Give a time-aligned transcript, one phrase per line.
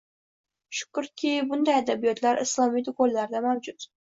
[0.77, 3.89] shukrki bunday adabiyotlar islomiy do‘konlarda mavjud.